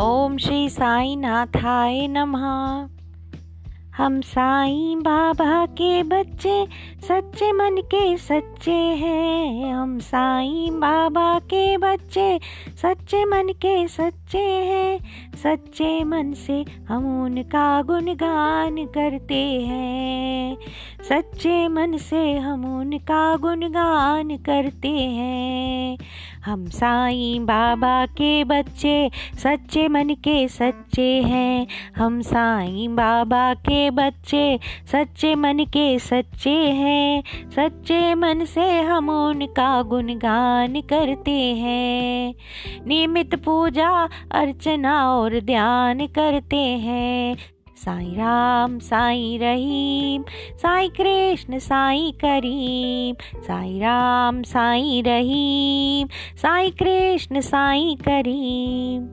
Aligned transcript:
ओम 0.00 0.36
श्री 0.36 0.68
साई 0.68 1.16
नाथाय 1.16 2.06
नमः। 2.06 2.88
हम 3.96 4.20
साई 4.20 4.94
बाबा 4.98 5.66
के 5.66 6.02
बच्चे, 6.02 6.66
सच्चे 7.08 7.52
मन 7.52 7.76
के 7.80 8.16
सच्चे 8.16 8.72
हैं। 8.72 9.74
हम 9.74 9.98
साई 9.98 10.68
बाबा 10.72 11.38
के 11.38 11.76
बच्चे, 11.76 12.40
सच्चे 12.82 13.24
मन 13.24 13.52
के 13.52 13.88
सच्चे 13.88 14.44
हैं। 14.44 14.98
सच्चे 15.34 16.04
मन 16.04 16.32
से 16.32 16.64
हम 16.88 17.22
उनका 17.22 17.82
गुणगान 17.82 18.86
करते 18.86 19.60
हैं। 19.60 20.56
सच्चे 21.08 21.68
मन 21.68 21.96
से 21.96 22.36
हम 22.36 22.80
उनका 22.80 23.36
गुणगान 23.36 24.36
करते 24.36 24.88
हैं। 24.88 25.98
हम 26.46 26.66
साईं 26.66 27.46
बाबा 27.46 28.06
के 28.06 28.44
बच्चे, 28.44 29.10
सच्चे 29.34 29.88
मन 29.88 30.08
के 30.08 30.48
सच्चे 30.48 31.22
हैं। 31.22 31.66
हम 31.96 32.20
साईं 32.20 32.96
बाबा 32.96 33.54
के 33.54 33.90
बच्चे, 33.90 34.58
सच्चे 34.92 35.34
मन 35.34 35.58
के 35.58 35.98
सच्चे 35.98 36.56
हैं। 36.58 37.22
सच्चे 37.50 38.14
मन 38.14 38.44
से 38.44 38.80
हम 38.80 39.10
उनका 39.10 39.82
गुणगान 39.82 40.80
करते 40.80 41.54
हैं। 41.54 42.34
नियमित 42.86 43.34
पूजा, 43.34 44.08
अर्चना 44.30 45.10
और 45.10 45.40
ध्यान 45.40 46.06
करते 46.06 46.56
हैं। 46.56 47.36
साई 47.76 48.14
राम, 48.14 48.78
साई 48.78 49.38
रहीम, 49.42 50.24
साई 50.56 50.88
कृष्ण, 50.88 51.58
साई 51.58 52.14
करीम, 52.16 53.40
साई 53.40 53.78
राम, 53.78 54.42
साई 54.42 55.02
रहीम, 55.06 56.08
साई 56.36 56.70
कृष्ण, 56.70 57.40
साई 57.40 57.96
करीम। 58.00 59.08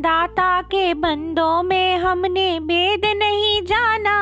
दाता 0.00 0.62
के 0.62 0.94
बंदों 0.94 1.62
में 1.62 1.96
हमने 1.96 2.60
भेद 2.60 3.02
नहीं 3.04 3.62
जाना। 3.62 4.16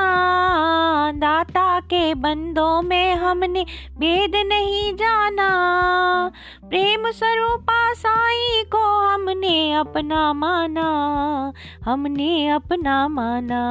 दाता 1.12 1.80
के 1.80 2.14
बंदों 2.14 2.82
में 2.82 3.14
हमने 3.14 3.64
भेद 3.98 4.32
नहीं 4.36 4.92
जाना। 4.94 5.50
प्रेम 6.64 7.10
स्वरूपा 7.10 7.92
साई 7.92 8.47
हमने 9.28 9.72
अपना 9.72 10.32
माना 10.32 10.84
हमने 11.84 12.48
अपना 12.48 13.08
माना। 13.08 13.62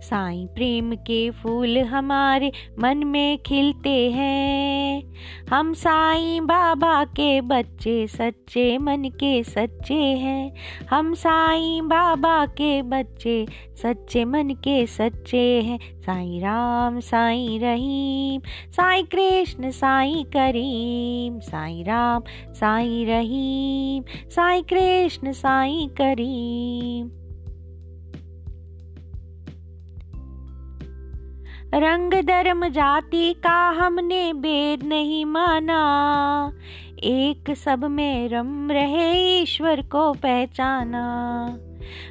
साईं 0.00 0.46
प्रेम 0.46 0.94
के 0.94 1.30
फूल 1.30 1.78
हमारे 1.78 2.52
मन 2.78 2.96
में 2.96 3.38
खिलते 3.38 4.10
हैं। 4.10 5.02
हम 5.50 5.72
साईं 5.72 6.46
बाबा 6.46 7.04
के 7.04 7.40
बच्चे, 7.40 8.06
सच्चे 8.06 8.78
मन 8.78 9.04
के 9.04 9.42
सच्चे 9.44 9.94
हैं। 9.94 10.52
हम 10.90 11.14
साईं 11.14 11.88
बाबा 11.88 12.46
के 12.46 12.82
बच्चे, 12.82 13.46
सच्चे 13.76 14.24
मन 14.24 14.50
के 14.50 14.86
सच्चे 14.86 15.62
हैं। 15.62 15.78
साईं 16.00 16.40
राम, 16.40 17.00
साईं 17.00 17.60
रहीम, 17.60 18.40
साईं 18.70 19.04
कृष्ण, 19.04 19.70
साईं 19.70 20.24
करीम। 20.24 21.38
साईं 21.38 21.84
राम, 21.84 22.22
साईं 22.52 23.06
रहीम, 23.06 24.04
साईं 24.30 24.62
कृष्ण, 24.62 25.32
साईं 25.32 25.88
करीम। 25.88 27.19
रंग 31.74 32.14
धर्म 32.14 32.68
जाति 32.68 33.32
का 33.32 33.70
हमने 33.70 34.32
भेद 34.32 34.82
नहीं 34.82 35.24
माना। 35.24 35.78
एक 36.98 37.54
सब 37.56 37.84
में 37.84 38.28
रम 38.28 38.70
रहे 38.70 39.12
ईश्वर 39.42 39.80
को 39.80 40.12
पहचाना। 40.12 41.04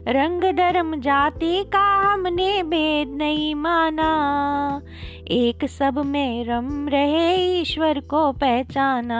रंग 0.08 0.42
धर्म 0.42 1.00
जाति 1.00 1.64
का 1.64 2.14
हमने 2.14 2.64
भेद 2.64 3.10
नहीं 3.10 3.56
माना। 3.56 4.10
एक 5.28 5.66
सब 5.66 6.06
में 6.06 6.46
रम 6.46 6.88
रहे 6.88 7.36
ईश्वर 7.36 8.00
को 8.00 8.32
पहचाना। 8.32 9.20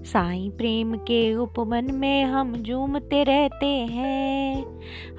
साईं 0.00 0.50
प्रेम 0.50 0.94
के 0.94 1.34
उपमन 1.34 1.88
में 1.90 2.24
हम 2.24 2.52
झूमते 2.52 3.24
रहते 3.24 3.66
हैं। 3.66 4.64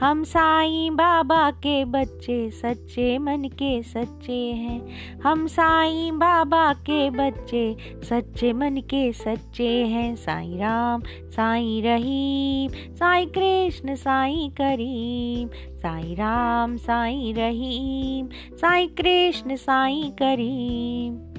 हम 0.01 0.23
साईं 0.23 0.95
बाबा 0.95 1.51
के 1.51 1.85
बच्चे 1.85 2.51
सच्चे 2.51 3.17
मन 3.17 3.43
के 3.43 3.83
सच्चे 3.83 4.51
हैं। 4.51 4.87
हम 5.25 5.47
साईं 5.47 6.19
बाबा 6.19 6.73
के 6.73 7.09
बच्चे 7.09 7.75
सच्चे 8.03 8.53
मन 8.53 8.77
के 8.77 9.11
सच्चे 9.11 9.85
हैं। 9.85 10.15
साईं 10.15 10.59
राम, 10.59 11.01
साईं 11.25 11.83
रहीम, 11.83 12.71
साईं 12.95 13.27
कृष्ण, 13.27 13.95
साईं 13.95 14.24
करीम 14.33 15.49
साई 15.77 16.15
राम 16.15 16.77
साई 16.77 17.33
रहीम 17.37 18.27
साई 18.57 18.87
कृष्ण 18.87 19.55
साई 19.55 20.11
करीम। 20.21 21.34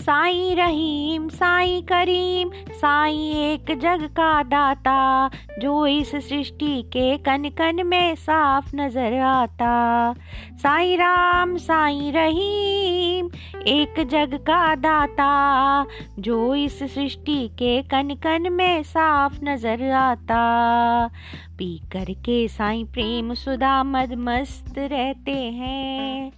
साई 0.00 0.54
रहीम, 0.54 1.28
साई 1.28 1.80
करीम, 1.80 2.50
साई 2.72 3.32
एक 3.34 3.70
जग 3.78 4.02
का 4.16 4.42
दाता, 4.42 5.30
जो 5.58 5.86
इस 5.86 6.10
सृष्टि 6.10 6.82
के 6.82 7.16
कन 7.18 7.48
कन 7.58 7.86
में 7.86 8.14
साफ़ 8.14 8.76
नज़र 8.76 9.18
आता। 9.20 10.14
साई 10.62 10.96
राम, 10.96 11.56
साई 11.56 12.10
रहीम 12.10 13.28
एक 13.66 14.06
जग 14.08 14.34
का 14.34 14.74
दाता, 14.74 15.86
जो 16.18 16.54
इस 16.54 16.78
सृष्टि 16.78 17.48
के 17.48 17.82
कन 17.82 18.14
कन 18.14 18.52
में 18.52 18.82
साफ़ 18.82 19.44
नज़र 19.44 19.90
आता। 19.90 21.06
पी 21.58 21.78
करके 21.92 22.48
साई 22.48 22.84
प्रेम 22.84 23.34
सुधा 23.34 23.84
मद 23.84 24.12
मस्त 24.12 24.78
रहते 24.78 25.32
हैं। 25.32 26.32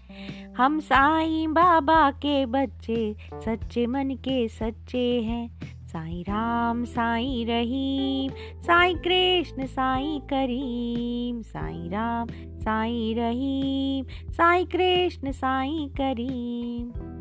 हम 0.56 0.80
साईं 0.80 1.52
बाबा 1.52 2.10
के 2.10 2.46
बच्चे, 2.46 3.16
सच्चे 3.34 3.86
मन 3.86 4.10
के 4.10 4.48
सच्चे 4.48 5.20
हैं। 5.20 5.60
साईं 5.86 6.22
राम, 6.22 6.84
साईं 6.84 7.46
रहीम, 7.46 8.32
साईं 8.62 8.96
कृष्ण, 8.96 9.66
साईं 9.66 10.20
करीम। 10.20 11.42
साईं 11.42 11.90
राम, 11.90 12.26
साईं 12.60 13.14
रहीम, 13.14 14.04
साईं 14.32 14.66
कृष्ण, 14.66 15.32
साईं 15.32 15.88
करीम। 15.88 17.17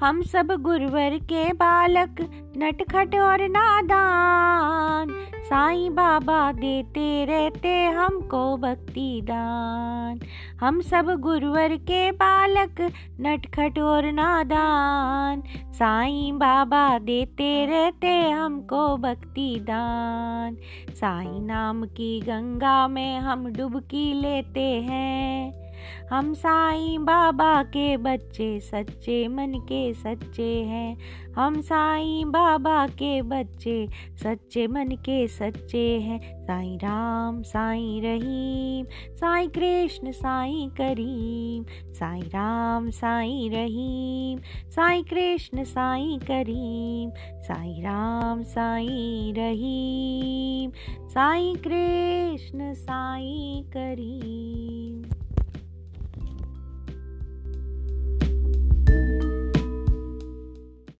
हम 0.00 0.22
सब 0.22 0.46
गुरुवर 0.60 1.18
के 1.18 1.52
बालक, 1.52 2.20
नटखट 2.56 3.14
और 3.16 3.48
नादान। 3.48 5.08
साईं 5.44 5.94
बाबा 5.94 6.52
देते 6.52 7.24
रहते 7.24 7.84
हमको 7.84 8.56
भक्ति 8.56 9.20
दान 9.24 10.20
हम 10.60 10.80
सब 10.80 11.20
गुरुवर 11.20 11.76
के 11.76 12.12
बालक, 12.12 12.92
नटखट 13.20 13.78
और 13.78 14.12
नादान। 14.12 15.42
साईं 15.72 16.38
बाबा 16.38 16.98
देते 16.98 17.66
रहते 17.66 18.30
हमको 18.30 18.96
भक्ति 18.96 19.56
दान 19.60 20.56
साईं 20.90 21.46
नाम 21.46 21.84
की 21.84 22.20
गंगा 22.20 22.88
में 22.88 23.18
हम 23.18 23.52
डुबकी 23.52 24.12
लेते 24.12 24.70
हैं। 24.82 25.63
हम 26.10 26.34
साईं 26.34 27.04
बाबा 27.04 27.62
के 27.62 27.96
बच्चे 27.96 28.60
सच्चे 28.60 29.28
मन 29.28 29.52
के 29.54 29.92
सच्चे 29.92 30.62
हैं। 30.62 30.96
हम 31.36 31.60
साईं 31.60 32.30
बाबा 32.30 32.86
के 32.86 33.22
बच्चे 33.22 33.88
सच्चे 34.22 34.66
मन 34.66 34.88
के 34.88 35.28
सच्चे 35.28 35.98
हैं। 36.00 36.44
साईं 36.44 36.76
राम, 36.76 37.42
साईं 37.42 38.02
रहीम, 38.02 38.86
साईं 39.16 39.48
कृष्ण, 39.48 40.10
साईं 40.10 40.68
करीम, 40.68 41.64
साईं 41.92 42.22
राम, 42.22 42.90
साईं 42.90 43.50
रहीम, 43.50 44.38
साईं 44.70 45.04
कृष्ण, 45.04 45.64
साईं 45.64 46.18
करीम, 46.18 47.10
साईं 47.42 47.82
राम, 47.82 48.42
साईं 48.42 49.34
रहीम, 49.34 50.70
साईं 51.08 51.56
कृष्ण, 51.56 52.74
साईं 52.74 53.62
करीम। 53.62 54.63